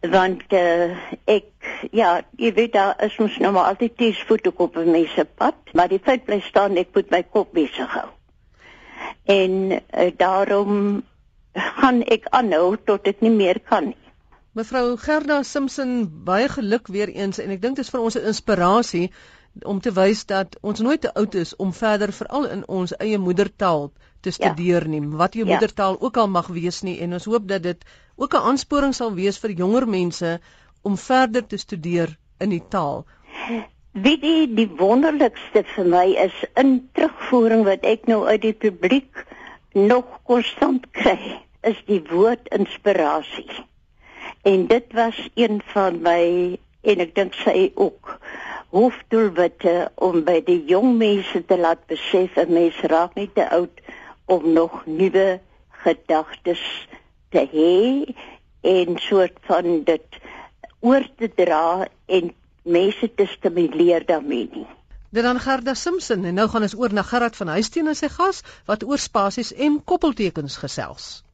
want 0.00 0.52
uh, 0.54 0.94
ek 1.26 1.90
ja, 1.90 2.20
jy 2.38 2.52
weet 2.54 2.72
daar 2.72 2.94
is 3.04 3.16
ons 3.18 3.38
nou 3.42 3.52
maar 3.52 3.72
altyd 3.72 3.96
ties 3.98 4.20
voete 4.28 4.52
op 4.54 4.76
'n 4.76 4.90
mens 4.90 5.14
se 5.14 5.24
pad, 5.24 5.56
maar 5.74 5.88
die 5.88 6.02
feit 6.02 6.24
bly 6.24 6.40
staan 6.40 6.76
ek 6.76 6.94
moet 6.94 7.10
my 7.10 7.22
kop 7.22 7.52
besig 7.52 7.90
hou. 7.92 8.08
En 9.24 9.72
uh, 9.72 10.10
daarom 10.16 11.02
gaan 11.54 12.02
ek 12.02 12.28
aanhou 12.30 12.76
tot 12.84 13.06
ek 13.06 13.20
nie 13.20 13.34
meer 13.34 13.60
kan 13.60 13.84
nie. 13.84 14.04
Mevrou 14.52 14.96
Gerda 14.96 15.42
Simpson, 15.42 16.08
baie 16.24 16.48
geluk 16.48 16.88
weer 16.88 17.08
eens 17.08 17.38
en 17.38 17.50
ek 17.50 17.60
dink 17.62 17.76
dit 17.76 17.84
is 17.84 17.90
vir 17.90 18.00
ons 18.00 18.16
'n 18.16 18.26
inspirasie 18.26 19.10
om 19.64 19.80
te 19.80 19.92
wys 19.92 20.24
dat 20.26 20.58
ons 20.60 20.80
nooit 20.80 21.00
te 21.00 21.14
oud 21.14 21.34
is 21.34 21.56
om 21.56 21.72
verder 21.72 22.12
veral 22.12 22.46
in 22.46 22.62
ons 22.68 22.94
eie 22.96 23.18
moedertaal 23.18 23.90
te 24.20 24.30
ja. 24.30 24.36
studeer 24.36 24.82
ja. 24.82 24.88
nie, 24.88 25.02
wat 25.08 25.34
jou 25.34 25.46
ja. 25.46 25.52
moedertaal 25.52 26.00
ook 26.00 26.16
al 26.16 26.28
mag 26.28 26.46
wees 26.46 26.82
nie 26.82 26.98
en 27.00 27.12
ons 27.12 27.24
hoop 27.24 27.48
dat 27.48 27.62
dit 27.62 27.84
ook 28.16 28.34
'n 28.34 28.46
aansporing 28.50 28.94
sal 28.94 29.14
wees 29.14 29.38
vir 29.38 29.50
jonger 29.50 29.88
mense 29.88 30.40
om 30.82 30.96
verder 30.96 31.46
te 31.46 31.56
studeer 31.56 32.16
in 32.38 32.50
die 32.50 32.62
taal. 32.68 33.04
Wie 33.92 34.18
die, 34.20 34.46
die 34.54 34.68
wonderlikste 34.78 35.64
vir 35.74 35.84
my 35.84 36.06
is 36.26 36.34
in 36.54 36.88
terugvoering 36.92 37.64
wat 37.64 37.82
ek 37.82 38.06
nou 38.06 38.26
uit 38.26 38.42
die 38.42 38.52
publiek 38.52 39.24
nog 39.74 40.04
konstant 40.22 40.86
kry, 40.90 41.18
is 41.62 41.78
die 41.86 42.02
woord 42.10 42.48
inspirasie. 42.54 43.64
En 44.42 44.66
dit 44.66 44.92
was 44.92 45.18
een 45.34 45.62
van 45.72 46.02
my 46.02 46.58
en 46.82 47.02
ek 47.04 47.14
dink 47.14 47.34
sy 47.34 47.70
ook 47.74 48.14
hoofdoelwitte 48.74 49.90
om 49.94 50.22
by 50.24 50.40
die 50.44 50.60
jong 50.68 50.96
mense 51.00 51.40
te 51.48 51.56
laat 51.58 51.86
besef 51.88 52.36
'n 52.36 52.52
mens 52.52 52.80
raak 52.92 53.14
nie 53.14 53.30
te 53.34 53.48
oud 53.50 53.80
om 54.26 54.52
nog 54.52 54.82
nuwe 54.86 55.40
gedagtes 55.84 56.64
te 57.30 57.44
hê 57.52 58.14
en 58.60 58.98
soort 58.98 59.38
van 59.48 59.84
dit 59.84 60.18
oor 60.80 61.04
te 61.16 61.28
dra 61.34 61.88
en 62.06 62.34
mense 62.62 63.14
te 63.14 63.26
stimuleer 63.26 64.06
daarmee 64.06 64.48
nie. 64.52 64.66
Dit 65.10 65.22
dan 65.22 65.40
Gerda 65.40 65.74
Simpson 65.74 66.24
en 66.24 66.34
nou 66.34 66.48
gaan 66.48 66.62
ons 66.62 66.76
oor 66.76 66.92
na 66.92 67.02
Gerard 67.02 67.36
van 67.36 67.48
Huisteen 67.48 67.86
en 67.88 67.96
sy 67.96 68.08
gas 68.12 68.42
wat 68.66 68.84
oor 68.84 68.98
spasies 68.98 69.54
en 69.54 69.80
koppeltekens 69.84 70.56
gesels. 70.56 71.24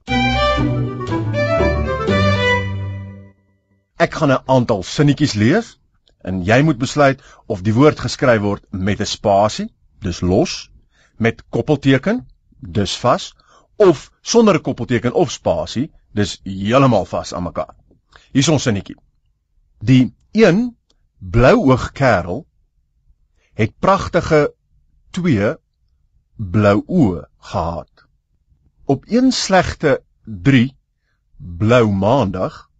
Ek 3.98 4.14
gaan 4.14 4.32
'n 4.32 4.42
aantal 4.46 4.82
sinnetjies 4.82 5.34
lees 5.34 5.78
en 6.24 6.42
jy 6.44 6.60
moet 6.62 6.78
besluit 6.80 7.22
of 7.46 7.62
die 7.62 7.74
woord 7.76 8.00
geskryf 8.00 8.40
word 8.42 8.64
met 8.70 9.00
'n 9.00 9.10
spasie, 9.10 9.68
dis 10.00 10.20
los, 10.20 10.70
met 11.16 11.44
koppelteken, 11.48 12.26
dis 12.58 12.96
vas, 12.96 13.34
of 13.76 14.10
sonder 14.22 14.54
'n 14.54 14.62
koppelteken 14.62 15.12
of 15.12 15.30
spasie, 15.30 15.90
dis 16.12 16.40
heeltemal 16.44 17.04
vas 17.04 17.34
aan 17.34 17.42
mekaar. 17.42 17.74
Hier 18.32 18.42
is 18.42 18.48
ons 18.48 18.62
sinnetjie. 18.62 18.96
Die 19.78 20.14
een 20.32 20.76
blouoog 21.18 21.92
kerel 21.92 22.46
het 23.54 23.78
pragtige 23.78 24.54
twee 25.10 25.54
blou 26.36 26.82
oë 26.86 27.26
gehad. 27.38 28.06
Op 28.84 29.04
een 29.06 29.32
slegte 29.32 30.02
3 30.24 30.76
blou 31.36 31.90
maandag 31.92 32.70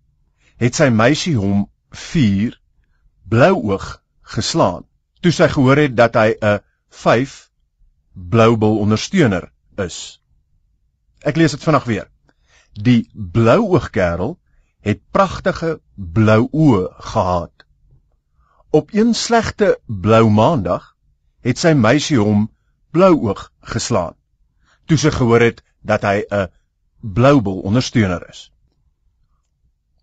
het 0.57 0.75
sy 0.75 0.89
meisie 0.91 1.37
hom 1.37 1.69
4 1.91 2.59
blou 3.29 3.55
oog 3.73 4.03
geslaan. 4.23 4.85
Toe 5.21 5.33
sy 5.33 5.49
gehoor 5.49 5.81
het 5.81 5.97
dat 5.97 6.15
hy 6.15 6.37
'n 6.41 6.61
5 6.89 7.51
bloubil 8.13 8.79
ondersteuner 8.79 9.51
is. 9.77 10.21
Ek 11.25 11.37
lees 11.37 11.51
dit 11.51 11.63
vinnig 11.63 11.85
weer. 11.85 12.09
Die 12.73 13.11
blou 13.15 13.61
oog 13.75 13.91
kerel 13.91 14.39
het 14.81 15.01
pragtige 15.11 15.81
blou 15.95 16.49
oë 16.53 16.89
gehad. 17.13 17.65
Op 18.71 18.93
een 18.93 19.15
slegte 19.15 19.79
blou 19.87 20.31
maandag 20.31 20.97
het 21.41 21.59
sy 21.59 21.73
meisie 21.73 22.19
hom 22.19 22.51
blou 22.91 23.15
oog 23.29 23.51
geslaan. 23.61 24.15
Toe 24.87 24.99
sy 24.99 25.11
gehoor 25.11 25.41
het 25.41 25.63
dat 25.81 26.03
hy 26.03 26.25
'n 26.31 26.51
bloubil 27.01 27.61
ondersteuner 27.61 28.29
is. 28.29 28.51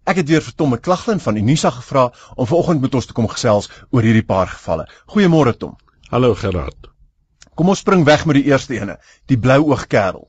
Ek 0.10 0.18
het 0.18 0.30
weer 0.30 0.42
vir 0.42 0.54
Tom 0.58 0.72
McLaglen 0.74 1.20
van 1.22 1.38
Unisa 1.38 1.70
gevra 1.70 2.08
om 2.36 2.48
vanoggend 2.50 2.82
met 2.82 2.96
ons 2.98 3.06
te 3.06 3.14
kom 3.14 3.28
gesels 3.30 3.70
oor 3.94 4.02
hierdie 4.08 4.26
paar 4.26 4.50
gevalle. 4.50 4.88
Goeiemôre 5.14 5.54
Tom. 5.58 5.76
Hallo 6.10 6.34
Gerard. 6.34 6.90
Kom 7.56 7.70
ons 7.70 7.84
spring 7.84 8.02
weg 8.08 8.26
met 8.26 8.40
die 8.40 8.48
eerste 8.50 8.80
ene, 8.80 8.98
die 9.30 9.38
blou 9.38 9.60
oog 9.70 9.86
kerel. 9.92 10.26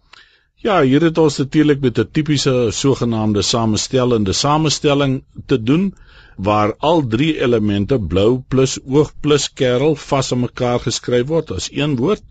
Ja, 0.62 0.76
hier 0.85 1.02
het 1.09 1.19
ons 1.19 1.41
natuurlik 1.41 1.81
met 1.81 1.99
'n 1.99 2.11
tipiese 2.12 2.69
sogenaamde 2.71 3.43
samestellende 3.43 4.33
samestelling 4.33 5.25
te 5.47 5.62
doen 5.62 5.95
waar 6.37 6.75
al 6.79 7.07
drie 7.07 7.41
elemente 7.41 7.99
blou 7.99 8.45
plus 8.49 8.79
oog 8.85 9.12
plus 9.21 9.49
kerel 9.52 9.97
vas 9.97 10.33
aan 10.33 10.45
mekaar 10.45 10.81
geskryf 10.81 11.26
word 11.26 11.50
as 11.50 11.73
een 11.73 11.97
woord. 11.97 12.23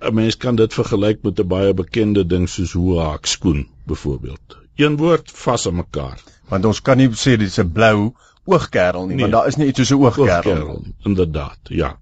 'n 0.00 0.14
Mens 0.14 0.36
kan 0.36 0.56
dit 0.56 0.74
vergelyk 0.74 1.22
met 1.22 1.40
'n 1.40 1.48
baie 1.48 1.74
bekende 1.74 2.26
ding 2.26 2.48
soos 2.48 2.72
hoe 2.72 2.98
haak 3.00 3.26
skoen 3.26 3.68
byvoorbeeld. 3.86 4.59
Een 4.80 4.96
woord 4.96 5.30
vas 5.44 5.66
aan 5.66 5.80
mekaar 5.84 6.20
want 6.50 6.66
ons 6.70 6.82
kan 6.86 6.98
nie 6.98 7.08
sê 7.22 7.36
dit 7.38 7.48
is 7.48 7.60
'n 7.62 7.72
blou 7.78 8.12
oogkerel 8.50 9.06
nie, 9.06 9.16
nee, 9.16 9.24
want 9.24 9.36
daar 9.36 9.48
is 9.48 9.56
nie 9.56 9.68
iets 9.70 9.78
soos 9.78 9.90
'n 9.90 10.02
oogkerel 10.02 10.80
nie. 10.84 10.94
Inderdaad, 11.04 11.58
ja. 11.82 11.98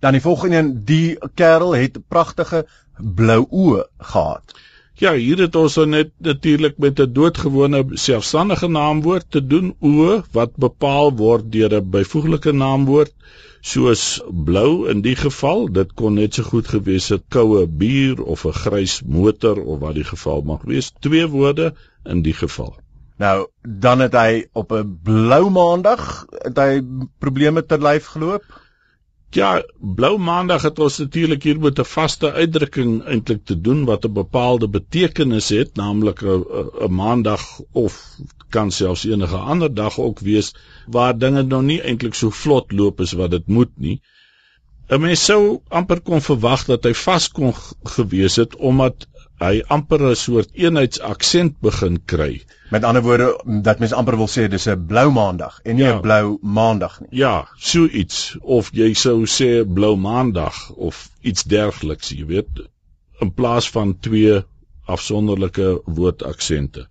Dan 0.00 0.12
die 0.12 0.20
volgende 0.20 0.56
een, 0.56 0.84
die 0.84 1.18
kerel 1.34 1.74
het 1.74 1.98
pragtige 2.08 2.66
blou 3.20 3.46
oë 3.50 3.84
gehad. 3.98 4.54
Ja, 4.94 5.12
hier 5.14 5.38
het 5.38 5.56
ons 5.56 5.76
net 5.76 6.10
natuurlik 6.18 6.78
met 6.78 7.00
'n 7.00 7.12
doodgewone 7.12 7.84
selfstandige 7.92 8.68
naamwoord 8.68 9.26
te 9.28 9.46
doen, 9.46 9.74
oë 9.80 10.22
wat 10.32 10.56
bepaal 10.56 11.14
word 11.16 11.52
deur 11.52 11.74
'n 11.80 11.90
byvoeglike 11.90 12.52
naamwoord 12.52 13.12
soos 13.64 14.20
blou 14.46 14.84
in 14.92 15.00
die 15.04 15.16
geval, 15.16 15.66
dit 15.72 15.92
kon 15.96 16.18
net 16.20 16.36
so 16.36 16.44
goed 16.44 16.68
gewees 16.68 17.08
het 17.14 17.24
koue 17.32 17.64
bier 17.66 18.20
of 18.22 18.44
'n 18.44 18.52
grys 18.52 19.00
motor 19.02 19.60
of 19.60 19.80
wat 19.80 19.94
die 19.94 20.04
geval 20.04 20.42
mag 20.42 20.62
wees, 20.68 20.92
twee 21.00 21.26
woorde 21.26 21.72
in 22.04 22.22
die 22.22 22.36
geval. 22.36 22.74
Nou, 23.16 23.46
dan 23.62 24.00
het 24.04 24.12
hy 24.12 24.44
op 24.52 24.72
'n 24.72 24.98
blou 25.02 25.50
maandag 25.50 26.26
het 26.42 26.58
hy 26.58 26.82
probleme 27.18 27.64
te 27.64 27.78
lyf 27.78 28.06
geloop. 28.06 28.44
Ja, 29.30 29.62
blou 29.80 30.18
maandag 30.18 30.62
het 30.62 30.78
ons 30.78 30.98
natuurlik 30.98 31.42
hier 31.42 31.60
met 31.60 31.78
'n 31.78 31.84
vaste 31.84 32.32
uitdrukking 32.32 33.04
eintlik 33.04 33.44
te 33.44 33.60
doen 33.60 33.84
wat 33.84 34.04
'n 34.04 34.12
bepaalde 34.12 34.68
betekenis 34.68 35.48
het, 35.48 35.76
naamlik 35.76 36.22
'n 36.22 36.92
maandag 36.92 37.60
of 37.72 38.18
kan 38.48 38.70
selfs 38.70 39.04
enige 39.04 39.36
ander 39.36 39.74
dag 39.74 39.98
ook 39.98 40.18
wees 40.18 40.54
waar 40.86 41.18
dinge 41.18 41.42
nog 41.42 41.62
nie 41.62 41.80
eintlik 41.80 42.14
so 42.14 42.30
vlot 42.30 42.72
loop 42.72 43.00
as 43.00 43.12
wat 43.12 43.30
dit 43.30 43.46
moet 43.46 43.72
nie. 43.76 44.00
'n 44.88 45.00
Mens 45.00 45.24
sou 45.24 45.60
amper 45.68 46.00
kon 46.00 46.20
verwag 46.20 46.64
dat 46.64 46.84
hy 46.84 46.94
vas 46.94 47.28
kon 47.28 47.54
gewees 47.96 48.36
het 48.36 48.56
omdat 48.56 49.06
hy 49.42 49.62
amper 49.76 50.02
'n 50.10 50.16
soort 50.16 50.50
eenheidsaksent 50.54 51.56
begin 51.60 51.98
kry. 52.12 52.42
Met 52.70 52.84
ander 52.84 53.02
woorde 53.02 53.28
dat 53.62 53.78
mens 53.78 53.92
amper 53.92 54.16
wil 54.16 54.30
sê 54.34 54.48
dis 54.48 54.68
'n 54.68 54.86
blou 54.86 55.10
maandag 55.10 55.60
en 55.64 55.76
nie 55.76 55.84
'n 55.84 55.96
ja. 55.96 56.00
blou 56.00 56.38
maandag 56.42 57.00
nie. 57.00 57.08
Ja, 57.10 57.48
so 57.58 57.86
iets 57.86 58.36
of 58.40 58.70
jy 58.72 58.94
sou 58.94 59.26
sê 59.26 59.50
blou 59.66 59.96
maandag 59.96 60.70
of 60.70 61.10
iets 61.20 61.42
dergeliks, 61.42 62.10
jy 62.10 62.26
weet, 62.26 62.62
in 63.20 63.32
plaas 63.34 63.70
van 63.70 63.98
twee 64.00 64.42
afsonderlike 64.86 65.80
woordaksente. 65.84 66.86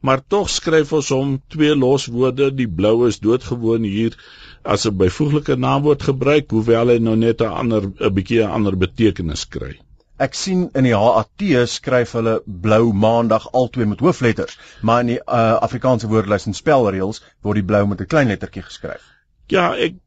Maar 0.00 0.20
tog 0.28 0.50
skryf 0.50 0.92
ons 0.92 1.08
hom 1.08 1.42
twee 1.48 1.76
loswoorde, 1.76 2.50
die 2.54 2.68
blou 2.68 3.06
is 3.08 3.20
doodgewoon 3.20 3.82
hier 3.82 4.16
as 4.62 4.86
'n 4.86 4.96
byvoeglike 4.96 5.56
naamwoord 5.56 6.02
gebruik, 6.02 6.50
hoewel 6.50 6.88
hy 6.88 6.98
nou 6.98 7.16
net 7.16 7.40
'n 7.40 7.56
ander 7.62 7.82
'n 7.84 8.14
bietjie 8.14 8.42
'n 8.42 8.50
ander 8.50 8.76
betekenis 8.76 9.48
kry. 9.48 9.74
Ek 10.16 10.36
sien 10.38 10.68
in 10.78 10.86
die 10.86 10.94
HAT 10.94 11.42
skryf 11.66 12.12
hulle 12.14 12.34
blou 12.46 12.92
maandag 12.92 13.48
altyd 13.60 13.88
met 13.92 14.02
hoofletters, 14.04 14.58
maar 14.80 15.00
in 15.02 15.08
die 15.14 15.18
uh, 15.18 15.56
Afrikaanse 15.66 16.06
woordelys 16.12 16.46
en 16.46 16.54
spelreëls 16.54 17.18
word 17.42 17.58
die 17.58 17.66
blou 17.66 17.82
met 17.90 18.00
'n 18.00 18.06
klein 18.12 18.30
lettertjie 18.30 18.62
geskryf. 18.62 19.02
Ja, 19.50 19.74
ek 19.74 19.98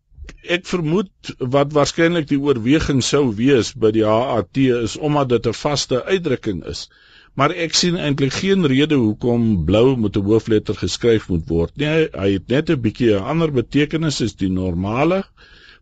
ek 0.56 0.66
vermoed 0.70 1.34
wat 1.40 1.76
waarskynlik 1.76 2.28
die 2.32 2.40
oorweging 2.40 3.04
sou 3.04 3.36
wees 3.36 3.74
by 3.84 3.92
die 3.96 4.06
HAT 4.08 4.58
is 4.78 4.96
omdat 5.10 5.30
dit 5.36 5.48
'n 5.52 5.60
vaste 5.66 6.04
uitdrukking 6.04 6.64
is. 6.72 6.88
Maar 7.36 7.52
ek 7.66 7.76
sien 7.76 8.00
eintlik 8.00 8.34
geen 8.34 8.66
rede 8.66 8.96
hoekom 8.96 9.66
blou 9.66 9.98
met 9.98 10.16
'n 10.16 10.24
hoofletter 10.24 10.76
geskryf 10.76 11.28
moet 11.30 11.48
word 11.50 11.76
nie. 11.78 12.08
Hy 12.16 12.32
het 12.38 12.48
net 12.48 12.70
'n 12.70 12.82
bietjie 12.82 13.12
'n 13.16 13.28
ander 13.36 13.52
betekenis 13.52 14.22
as 14.22 14.36
die 14.36 14.50
normale 14.50 15.26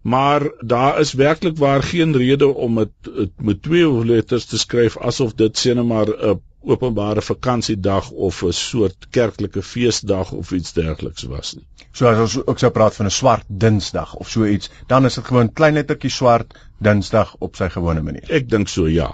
maar 0.06 0.52
daar 0.60 1.00
is 1.00 1.14
werklik 1.14 1.58
waar 1.58 1.84
geen 1.84 2.18
rede 2.18 2.48
om 2.48 2.76
dit 2.76 3.32
met 3.38 3.62
twee 3.62 4.06
letters 4.06 4.46
te 4.46 4.58
skryf 4.58 4.98
asof 4.98 5.34
dit 5.34 5.58
sê 5.58 5.74
net 5.74 5.86
maar 5.86 6.10
'n 6.10 6.42
openbare 6.62 7.22
vakansiedag 7.22 8.10
of 8.10 8.44
'n 8.44 8.52
soort 8.52 9.08
kerklike 9.10 9.64
feesdag 9.64 10.32
of 10.32 10.52
iets 10.52 10.74
dergeliks 10.74 11.24
was 11.24 11.54
nie. 11.56 11.66
So 11.92 12.08
as 12.08 12.20
ons 12.20 12.46
ook 12.46 12.60
sou 12.60 12.72
praat 12.72 12.96
van 12.96 13.06
'n 13.06 13.18
swart 13.18 13.46
dinsdag 13.48 14.14
of 14.14 14.30
so 14.30 14.46
iets, 14.46 14.70
dan 14.88 15.06
is 15.06 15.14
dit 15.14 15.26
gewoon 15.26 15.54
klein 15.54 15.74
lettertjie 15.74 16.10
swart 16.10 16.54
dinsdag 16.78 17.36
op 17.40 17.56
sy 17.56 17.70
gewone 17.70 18.02
manier. 18.02 18.30
Ek 18.30 18.50
dink 18.50 18.68
so 18.68 18.88
ja. 18.88 19.12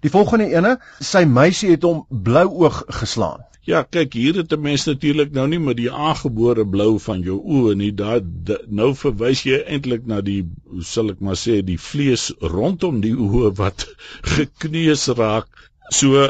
Die 0.00 0.10
volgende 0.10 0.50
ene, 0.54 0.80
sy 1.00 1.24
meisie 1.24 1.70
het 1.70 1.82
hom 1.82 2.06
blou 2.08 2.48
oog 2.48 2.84
geslaan. 2.86 3.46
Ja, 3.62 3.84
kyk, 3.94 4.16
hier 4.18 4.34
het 4.40 4.52
'n 4.54 4.60
mens 4.60 4.84
natuurlik 4.88 5.30
nou 5.32 5.44
nie 5.48 5.58
met 5.64 5.76
die 5.78 5.90
aangebore 6.06 6.64
blou 6.66 6.98
van 6.98 7.20
jou 7.22 7.36
oë 7.56 7.74
nie. 7.78 7.90
Daar 7.94 8.20
nou 8.66 8.88
verwys 9.02 9.42
jy 9.46 9.60
eintlik 9.74 10.06
na 10.06 10.20
die 10.20 10.40
hoe 10.70 10.82
sal 10.82 11.12
ek 11.12 11.20
maar 11.20 11.38
sê, 11.38 11.60
die 11.62 11.78
vlees 11.78 12.24
rondom 12.40 12.98
die 13.04 13.12
oë 13.14 13.52
wat 13.60 13.84
gekneus 14.36 15.06
raak. 15.20 15.46
So 15.90 16.24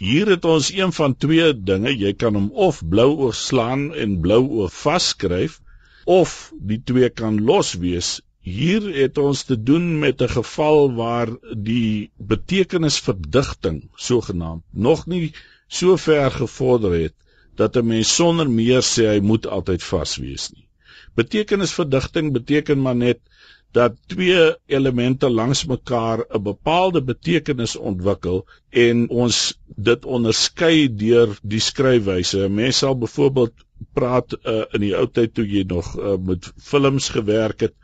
hier 0.00 0.30
het 0.32 0.44
ons 0.44 0.70
een 0.72 0.94
van 1.00 1.16
twee 1.16 1.50
dinge. 1.72 1.92
Jy 1.92 2.14
kan 2.14 2.40
hom 2.40 2.48
of 2.68 2.80
blou 2.94 3.10
oog 3.26 3.36
slaan 3.36 3.92
en 3.94 4.20
blou 4.24 4.40
oog 4.62 4.72
vasskryf 4.72 5.60
of 6.06 6.52
die 6.72 6.80
twee 6.80 7.10
kan 7.10 7.36
los 7.50 7.74
wees. 7.84 8.22
Hier 8.40 8.88
het 8.96 9.18
ons 9.18 9.44
te 9.44 9.60
doen 9.62 9.98
met 9.98 10.22
'n 10.22 10.32
geval 10.38 10.94
waar 10.94 11.36
die 11.52 12.10
betekenisverdigting 12.16 13.84
sogenaamd 13.96 14.64
nog 14.72 15.06
nie 15.06 15.34
so 15.68 15.96
ver 15.96 16.30
gevorder 16.30 16.92
het 17.02 17.14
dat 17.56 17.76
'n 17.76 17.86
mens 17.86 18.14
sonder 18.14 18.50
meer 18.50 18.82
sê 18.82 19.06
hy 19.14 19.20
moet 19.20 19.46
altyd 19.46 19.82
vas 19.82 20.16
wees 20.16 20.50
nie. 20.50 20.68
Betekenisverdigting 21.14 22.32
beteken 22.32 22.82
maar 22.82 22.96
net 22.96 23.20
dat 23.72 23.96
twee 24.06 24.54
elemente 24.66 25.28
langs 25.30 25.64
mekaar 25.64 26.24
'n 26.28 26.42
bepaalde 26.42 27.02
betekenis 27.02 27.76
ontwikkel 27.76 28.46
en 28.70 29.08
ons 29.08 29.58
dit 29.66 30.04
onderskei 30.04 30.88
deur 31.02 31.36
die 31.42 31.60
skryfwyse. 31.60 32.48
Mense 32.48 32.78
sal 32.78 32.96
byvoorbeeld 32.98 33.52
praat 33.92 34.32
uh, 34.32 34.62
in 34.72 34.80
die 34.80 34.94
ou 34.96 35.06
tyd 35.06 35.34
toe 35.34 35.46
jy 35.46 35.64
nog 35.68 35.98
uh, 35.98 36.16
met 36.16 36.52
films 36.56 37.08
gewerk 37.08 37.60
het 37.60 37.74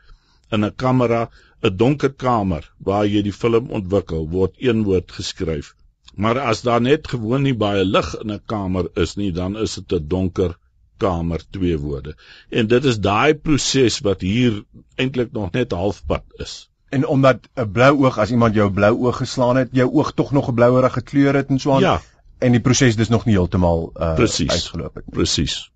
in 0.51 0.65
'n 0.65 0.75
kamera, 0.77 1.31
'n 1.63 1.77
donker 1.77 2.13
kamer 2.13 2.73
waar 2.79 3.07
jy 3.07 3.23
die 3.23 3.33
film 3.33 3.71
ontwikkel, 3.71 4.29
word 4.29 4.55
een 4.59 4.85
woord 4.85 5.13
geskryf. 5.13 5.75
Maar 6.17 6.39
as 6.39 6.63
daar 6.63 6.81
net 6.81 7.09
gewoon 7.09 7.43
nie 7.43 7.55
baie 7.55 7.85
lig 7.85 8.15
in 8.21 8.31
'n 8.33 8.43
kamer 8.47 8.89
is 8.95 9.17
nie, 9.17 9.33
dan 9.33 9.59
is 9.59 9.75
dit 9.75 9.93
'n 9.93 10.09
donker 10.09 10.57
kamer 10.97 11.43
twee 11.51 11.79
woorde. 11.79 12.17
En 12.51 12.67
dit 12.67 12.85
is 12.85 13.01
daai 13.01 13.35
proses 13.35 13.99
wat 14.01 14.21
hier 14.21 14.65
eintlik 14.95 15.33
nog 15.33 15.53
net 15.53 15.73
halfpad 15.73 16.23
is. 16.37 16.71
En 16.89 17.07
omdat 17.07 17.39
'n 17.57 17.71
blou 17.73 18.05
oog 18.05 18.19
as 18.19 18.31
iemand 18.31 18.55
jou 18.55 18.71
blou 18.71 19.07
oog 19.07 19.17
geslaan 19.17 19.57
het, 19.57 19.69
jou 19.73 19.91
oog 19.93 20.13
tog 20.13 20.33
nog 20.33 20.49
'n 20.49 20.55
blouerige 20.55 21.03
kleur 21.03 21.35
het 21.35 21.49
en 21.49 21.59
so 21.59 21.73
aan. 21.73 21.81
Ja, 21.81 22.01
En 22.39 22.53
die 22.53 22.61
proses 22.61 22.97
dis 22.97 23.09
nog 23.09 23.25
nie 23.25 23.35
heeltemal 23.35 23.93
uh 23.97 24.17
uitgeloop 24.19 24.95
het 24.95 25.07
nie. 25.07 25.15
presies. 25.15 25.71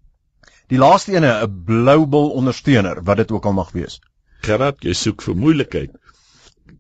Die 0.69 0.79
laaste 0.79 1.15
ene, 1.15 1.31
'n 1.47 1.63
bloubil 1.65 2.31
ondersteuner, 2.31 3.03
wat 3.05 3.17
dit 3.17 3.31
ook 3.31 3.45
al 3.45 3.53
mag 3.53 3.71
wees. 3.73 4.01
Gerard, 4.41 4.83
jy 4.83 4.93
soek 4.93 5.23
vir 5.23 5.37
moeilikheid. 5.37 5.91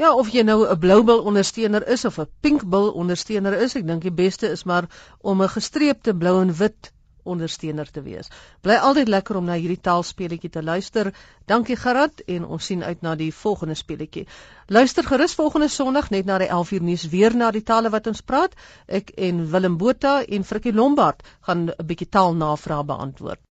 Ja, 0.00 0.14
of 0.14 0.28
jy 0.32 0.42
nou 0.42 0.64
'n 0.64 0.78
bloubil 0.78 1.22
ondersteuner 1.22 1.88
is 1.88 2.04
of 2.04 2.18
'n 2.18 2.26
pinkbil 2.40 2.92
ondersteuner 2.92 3.52
is, 3.52 3.76
ek 3.76 3.86
dink 3.86 4.02
die 4.02 4.16
beste 4.24 4.48
is 4.48 4.64
maar 4.64 4.84
om 5.20 5.42
'n 5.42 5.48
gestreepte 5.48 6.14
blou 6.14 6.40
en 6.40 6.56
wit 6.56 6.92
ondersteuner 7.22 7.90
te 7.90 8.02
wees. 8.02 8.30
Bly 8.60 8.78
altyd 8.88 9.08
lekker 9.08 9.36
om 9.36 9.44
na 9.48 9.58
hierdie 9.58 9.80
taalspeletjie 9.80 10.50
te 10.50 10.62
luister. 10.62 11.12
Dankie 11.46 11.76
Gerard 11.76 12.24
en 12.26 12.46
ons 12.46 12.66
sien 12.70 12.82
uit 12.84 13.02
na 13.02 13.14
die 13.18 13.30
volgende 13.34 13.76
speletjie. 13.78 14.26
Luister 14.66 15.04
gerus 15.04 15.34
volgende 15.34 15.68
Sondag 15.68 16.10
net 16.10 16.26
na 16.26 16.38
die 16.38 16.48
11uur 16.48 16.82
nuus 16.82 17.08
weer 17.12 17.36
na 17.36 17.50
die 17.50 17.62
tale 17.62 17.90
wat 17.90 18.06
ons 18.06 18.22
praat. 18.22 18.54
Ek 18.86 19.14
en 19.16 19.46
Willem 19.50 19.78
Botha 19.78 20.22
en 20.22 20.44
Frikkie 20.44 20.74
Lombard 20.74 21.22
gaan 21.40 21.68
'n 21.68 21.86
bietjie 21.86 22.08
taalnavrae 22.08 22.84
beantwoord. 22.84 23.42